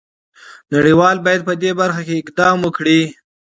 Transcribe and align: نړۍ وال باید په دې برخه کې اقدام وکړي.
نړۍ 0.73 0.93
وال 0.99 1.17
باید 1.25 1.41
په 1.47 1.53
دې 1.61 1.71
برخه 1.79 2.01
کې 2.07 2.21
اقدام 2.21 2.57
وکړي. 2.61 2.99